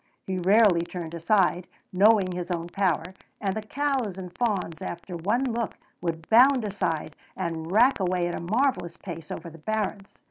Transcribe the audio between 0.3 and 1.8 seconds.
rarely turned aside,